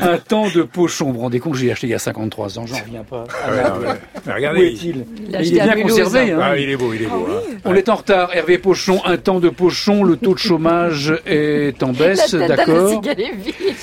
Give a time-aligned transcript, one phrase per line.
[0.00, 1.06] Un temps de pochon.
[1.06, 3.24] Vous vous rendez compte, j'ai acheté il y a 53 ans, j'en reviens pas.
[3.44, 3.56] Ah ouais,
[3.88, 3.94] ouais.
[4.26, 5.90] Mais Où regardez, est-il Il est bien Mulhouse.
[5.90, 6.30] conservé.
[6.30, 7.26] Hein ah, il est beau, il est beau.
[7.28, 7.56] hein.
[7.64, 8.30] On est en retard.
[8.32, 10.04] Hervé Pochon, un temps de pochon.
[10.04, 12.92] Le taux de chômage est en baisse, d'accord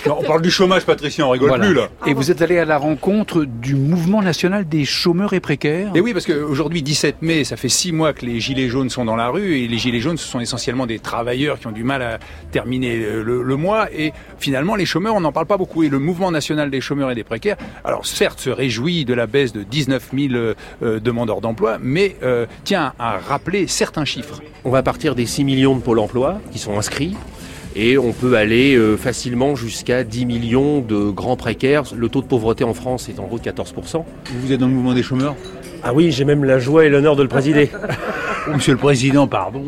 [0.08, 1.66] on parle du chômage, Patricia, on rigole Voilà.
[1.66, 1.90] plus là.
[2.06, 6.00] Et vous êtes allé à la rencontre du mouvement national des chômeurs et précaires Et
[6.00, 9.16] oui, parce qu'aujourd'hui, 17 mai, ça fait six mois que les gilets jaunes sont dans
[9.18, 12.02] la rue, et les gilets jaunes, ce sont essentiellement des travailleurs qui ont du mal
[12.04, 12.20] à
[12.52, 15.98] terminer le, le mois, et finalement, les chômeurs, on n'en parle pas beaucoup, et le
[16.06, 19.64] mouvement national des chômeurs et des précaires, alors certes, se réjouit de la baisse de
[19.64, 24.42] 19 000 euh, demandeurs d'emploi, mais euh, tient à rappeler certains chiffres.
[24.64, 27.16] On va partir des 6 millions de Pôle emploi qui sont inscrits.
[27.78, 31.84] Et on peut aller euh, facilement jusqu'à 10 millions de grands précaires.
[31.94, 34.06] Le taux de pauvreté en France est en gros de 14%.
[34.42, 35.36] Vous êtes dans le mouvement des chômeurs?
[35.84, 37.70] Ah oui, j'ai même la joie et l'honneur de le présider.
[38.48, 39.66] Monsieur le Président, pardon.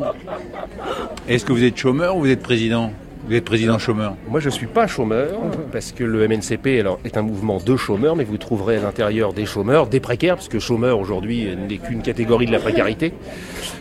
[1.27, 2.93] Est-ce que vous êtes chômeur ou vous êtes président?
[3.27, 5.37] Vous êtes président chômeur Moi, je suis pas chômeur
[5.73, 9.33] parce que le MNCP alors, est un mouvement de chômeurs, mais vous trouverez à l'intérieur
[9.33, 13.11] des chômeurs, des précaires, parce que chômeur aujourd'hui n'est qu'une catégorie de la précarité.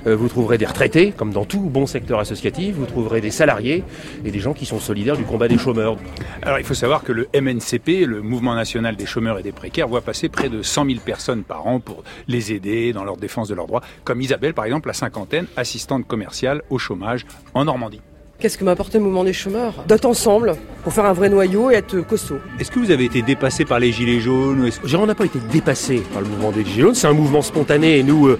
[0.08, 2.74] Euh, vous trouverez des retraités, comme dans tout bon secteur associatif.
[2.74, 3.84] Vous trouverez des salariés
[4.24, 5.96] et des gens qui sont solidaires du combat des chômeurs.
[6.42, 9.86] Alors il faut savoir que le MNCP, le Mouvement national des chômeurs et des précaires,
[9.86, 13.46] voit passer près de 100 000 personnes par an pour les aider dans leur défense
[13.46, 18.00] de leurs droits, comme Isabelle par exemple, la cinquantaine, assistante commerciale au chômage en Normandie.
[18.38, 19.72] Qu'est-ce que m'a apporté le mouvement des chômeurs?
[19.88, 22.38] D'être ensemble pour faire un vrai noyau et être costaud.
[22.60, 24.68] Est-ce que vous avez été dépassé par les gilets jaunes?
[24.84, 26.94] Dirais, on n'a pas été dépassé par le mouvement des Gilets jaunes.
[26.94, 28.38] C'est un mouvement spontané et nous, euh,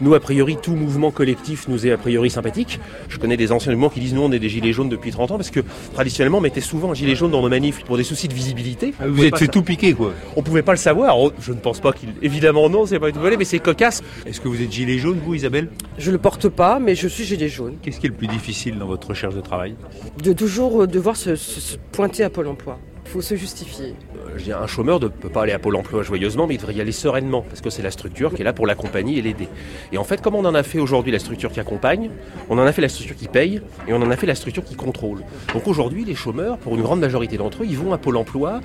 [0.00, 2.80] nous, a priori, tout mouvement collectif nous est a priori sympathique.
[3.08, 5.30] Je connais des anciens mouvements qui disent nous, on est des Gilets jaunes depuis 30
[5.32, 5.60] ans parce que
[5.94, 8.94] traditionnellement, on mettait souvent un gilet jaune dans nos manifs pour des soucis de visibilité.
[9.00, 11.18] On Vous pouvait êtes pas fait sa- tout piquer quoi On pouvait pas le savoir.
[11.18, 12.10] Oh, Je ne pense pas qu'il.
[12.22, 14.02] Évidemment, non, c'est pas du tout volé, mais c'est cocasse.
[14.26, 15.68] Est-ce que vous êtes gilet jaune vous Isabelle?
[15.98, 17.74] Je le porte pas, mais je suis gilet jaune.
[17.82, 19.74] Qu'est-ce qui est le plus difficile dans votre recherche de travail?
[20.22, 22.78] De toujours euh, devoir se, se- se pointer à Pôle emploi.
[23.10, 23.96] Il faut se justifier.
[24.38, 26.80] Euh, Un chômeur ne peut pas aller à Pôle emploi joyeusement, mais il devrait y
[26.80, 29.48] aller sereinement, parce que c'est la structure qui est là pour l'accompagner et l'aider.
[29.90, 32.10] Et en fait, comme on en a fait aujourd'hui la structure qui accompagne,
[32.48, 34.62] on en a fait la structure qui paye, et on en a fait la structure
[34.62, 35.24] qui contrôle.
[35.52, 38.60] Donc aujourd'hui, les chômeurs, pour une grande majorité d'entre eux, ils vont à Pôle emploi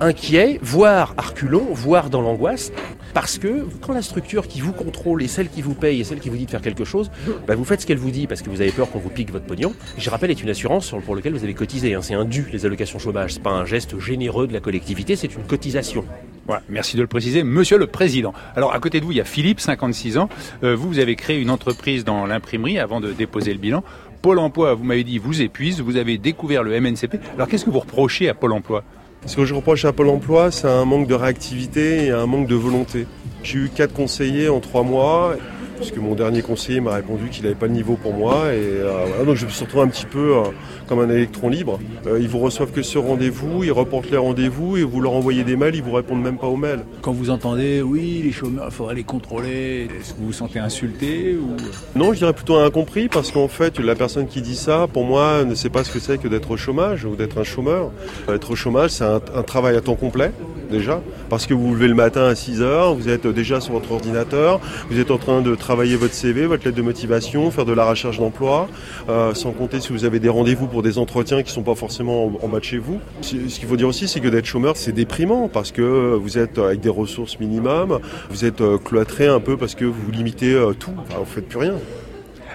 [0.00, 2.72] inquiets, voire à reculons, voire dans l'angoisse,
[3.14, 6.20] parce que quand la structure qui vous contrôle est celle qui vous paye et celle
[6.20, 7.10] qui vous dit de faire quelque chose,
[7.46, 9.32] bah vous faites ce qu'elle vous dit parce que vous avez peur qu'on vous pique
[9.32, 9.74] votre pognon.
[9.98, 11.94] Je rappelle, est une assurance sur- pour laquelle vous avez cotisé.
[11.94, 12.02] hein.
[12.02, 13.34] C'est un dû, les allocations chômage.
[13.34, 16.04] C'est pas un geste généreux de la collectivité, c'est une cotisation.
[16.68, 18.32] Merci de le préciser, Monsieur le Président.
[18.56, 20.28] Alors à côté de vous, il y a Philippe, 56 ans.
[20.64, 23.84] Euh, vous, vous avez créé une entreprise dans l'imprimerie avant de déposer le bilan.
[24.22, 25.80] Pôle Emploi, vous m'avez dit, vous épuise.
[25.80, 27.18] Vous avez découvert le MNCP.
[27.36, 28.82] Alors qu'est-ce que vous reprochez à Pôle Emploi?
[29.26, 32.46] Ce que je reproche à Pôle emploi, c'est un manque de réactivité et un manque
[32.46, 33.06] de volonté.
[33.42, 35.36] J'ai eu quatre conseillers en trois mois,
[35.80, 38.52] puisque mon dernier conseiller m'a répondu qu'il n'avait pas le niveau pour moi.
[38.52, 40.42] Et euh, voilà, donc je me suis retrouvé un petit peu euh,
[40.86, 41.80] comme un électron libre.
[42.06, 45.42] Euh, ils vous reçoivent que ce rendez-vous, ils reportent les rendez-vous et vous leur envoyez
[45.42, 46.84] des mails, ils vous répondent même pas aux mails.
[47.00, 50.58] Quand vous entendez, oui, les chômeurs, il faudrait les contrôler, est-ce que vous vous sentez
[50.58, 51.56] insulté ou...
[51.98, 55.44] Non, je dirais plutôt incompris parce qu'en fait, la personne qui dit ça, pour moi,
[55.44, 57.90] ne sait pas ce que c'est que d'être au chômage ou d'être un chômeur.
[58.28, 60.32] Être au chômage, c'est un, un travail à temps complet,
[60.70, 63.74] déjà, parce que vous vous levez le matin à 6 heures, vous êtes déjà sur
[63.74, 64.60] votre ordinateur,
[64.90, 67.84] vous êtes en train de travailler votre CV, votre lettre de motivation, faire de la
[67.84, 68.68] recherche d'emploi,
[69.08, 72.32] euh, sans compter si vous avez des rendez-vous pour des entretiens qui sont pas forcément
[72.42, 73.00] en, bas de chez vous.
[73.20, 76.58] Ce qu'il faut dire aussi, c'est que d'être chômeur, c'est déprimant parce que vous êtes
[76.58, 77.98] avec des ressources minimum,
[78.30, 81.58] vous êtes euh, cloîtré un peu parce que vous limitez euh, tout, vous faites plus
[81.58, 81.74] rien.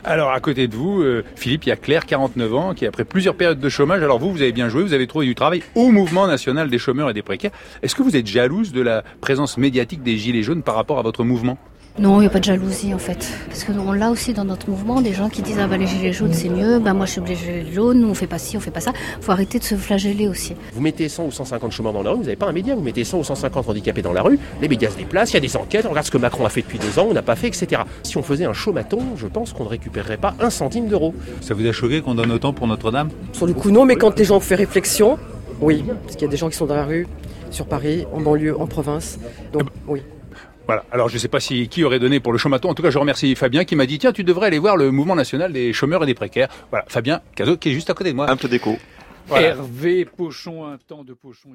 [0.08, 3.06] Alors à côté de vous, euh, Philippe, il y a Claire, 49 ans, qui après
[3.06, 5.64] plusieurs périodes de chômage, alors vous, vous avez bien joué, vous avez trouvé du travail
[5.74, 7.50] au mouvement national des chômeurs et des précaires.
[7.82, 11.02] Est-ce que vous êtes jalouse de la présence médiatique des Gilets jaunes par rapport à
[11.02, 11.58] votre mouvement?
[11.98, 13.26] Non, il n'y a pas de jalousie en fait.
[13.48, 16.12] Parce qu'on l'a aussi dans notre mouvement, des gens qui disent Ah bah les gilets
[16.12, 18.58] jaunes c'est mieux, bah moi je suis les gilets jaunes, nous on fait pas ci,
[18.58, 18.92] on fait pas ça.
[19.22, 20.56] faut arrêter de se flageller aussi.
[20.74, 22.82] Vous mettez 100 ou 150 chômeurs dans la rue, vous n'avez pas un média, vous
[22.82, 25.40] mettez 100 ou 150 handicapés dans la rue, les médias se déplacent, il y a
[25.40, 27.38] des enquêtes, on regarde ce que Macron a fait depuis deux ans, on n'a pas
[27.38, 27.84] fait, etc.
[28.04, 31.14] Si on faisait un chômaton, je pense qu'on ne récupérerait pas un centime d'euro.
[31.40, 33.10] Ça vous a choqué qu'on donne autant pour Notre-Dame?
[33.32, 35.18] Sur le coup, non, mais quand les gens font réflexion,
[35.62, 35.86] oui.
[36.04, 37.08] Parce qu'il y a des gens qui sont dans la rue,
[37.52, 39.18] sur Paris, en banlieue, en province.
[39.54, 40.02] Donc, oui.
[40.66, 40.84] Voilà.
[40.92, 42.70] Alors, je ne sais pas si qui aurait donné pour le chômaton.
[42.70, 44.92] En tout cas, je remercie Fabien qui m'a dit tiens, tu devrais aller voir le
[44.92, 46.50] mouvement national des chômeurs et des précaires.
[46.72, 48.30] Voilà, Fabien Cazot qui est juste à côté de moi.
[48.30, 48.78] Un peu d'écho.
[49.28, 49.48] Voilà.
[49.50, 51.50] Hervé Pochon, un temps de pochon.